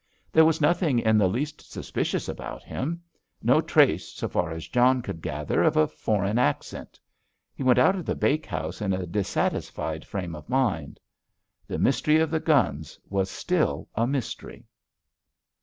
There 0.31 0.45
was 0.45 0.59
nothing 0.59 0.97
in 0.97 1.19
the 1.19 1.27
least 1.29 1.71
suspicious 1.71 2.27
about 2.27 2.63
him. 2.63 3.03
No 3.43 3.61
trace, 3.61 4.07
so 4.11 4.27
far 4.27 4.49
as 4.51 4.67
John 4.67 5.03
could 5.03 5.21
gather, 5.21 5.61
of 5.61 5.77
a 5.77 5.85
foreign 5.85 6.39
accent. 6.39 6.99
He 7.53 7.61
went 7.61 7.77
out 7.77 7.95
of 7.95 8.07
the 8.07 8.15
bakehouse 8.15 8.81
in 8.81 8.93
a 8.93 9.05
dissatisfied 9.05 10.03
frame 10.03 10.33
of 10.33 10.49
mind. 10.49 10.99
The 11.67 11.77
mystery 11.77 12.17
of 12.19 12.31
the 12.31 12.39
guns 12.39 12.97
was 13.11 13.29
still 13.29 13.87
a 13.93 14.07
mystery. 14.07 14.65